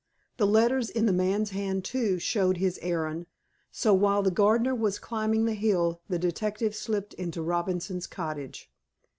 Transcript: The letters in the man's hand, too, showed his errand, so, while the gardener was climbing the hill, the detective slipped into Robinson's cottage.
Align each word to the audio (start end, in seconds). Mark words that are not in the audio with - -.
The 0.37 0.47
letters 0.47 0.89
in 0.89 1.05
the 1.05 1.13
man's 1.13 1.51
hand, 1.51 1.85
too, 1.85 2.17
showed 2.17 2.57
his 2.57 2.79
errand, 2.81 3.27
so, 3.71 3.93
while 3.93 4.23
the 4.23 4.31
gardener 4.31 4.73
was 4.73 4.97
climbing 4.97 5.45
the 5.45 5.53
hill, 5.53 6.01
the 6.09 6.17
detective 6.17 6.75
slipped 6.75 7.13
into 7.13 7.43
Robinson's 7.43 8.07
cottage. 8.07 8.71